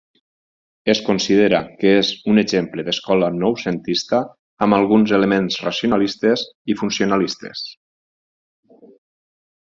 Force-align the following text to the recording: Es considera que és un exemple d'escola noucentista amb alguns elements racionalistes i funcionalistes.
Es 0.91 0.99
considera 1.07 1.57
que 1.81 1.89
és 1.97 2.07
un 2.31 2.41
exemple 2.43 2.85
d'escola 2.87 3.27
noucentista 3.35 4.21
amb 4.67 4.77
alguns 4.77 5.13
elements 5.21 5.59
racionalistes 5.67 6.45
i 6.75 6.79
funcionalistes. 6.83 7.63